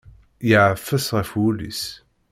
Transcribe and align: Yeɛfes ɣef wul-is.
Yeɛfes 0.49 1.07
ɣef 1.15 1.29
wul-is. 1.37 1.83